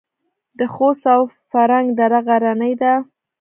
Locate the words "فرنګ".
1.49-1.87